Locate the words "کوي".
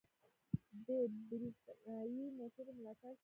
3.19-3.19